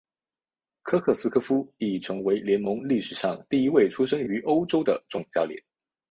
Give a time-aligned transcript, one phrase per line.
[0.81, 5.61] 科克斯柯夫亦成为联盟历史上第一位出生于欧洲的总教练。